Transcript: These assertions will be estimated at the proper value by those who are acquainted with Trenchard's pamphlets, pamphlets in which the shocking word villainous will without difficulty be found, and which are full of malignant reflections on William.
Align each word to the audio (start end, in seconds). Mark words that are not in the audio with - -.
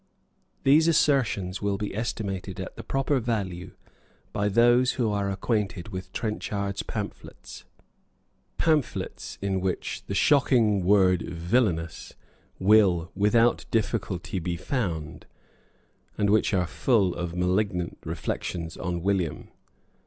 These 0.63 0.87
assertions 0.87 1.61
will 1.61 1.77
be 1.77 1.95
estimated 1.95 2.59
at 2.59 2.75
the 2.75 2.81
proper 2.83 3.19
value 3.19 3.73
by 4.33 4.47
those 4.49 4.93
who 4.93 5.11
are 5.11 5.29
acquainted 5.29 5.89
with 5.89 6.11
Trenchard's 6.11 6.81
pamphlets, 6.81 7.65
pamphlets 8.57 9.37
in 9.43 9.61
which 9.61 10.03
the 10.07 10.15
shocking 10.15 10.83
word 10.83 11.21
villainous 11.31 12.15
will 12.57 13.11
without 13.13 13.65
difficulty 13.69 14.39
be 14.39 14.57
found, 14.57 15.27
and 16.17 16.31
which 16.31 16.51
are 16.51 16.65
full 16.65 17.13
of 17.13 17.35
malignant 17.35 17.99
reflections 18.03 18.77
on 18.77 19.03
William. 19.03 19.49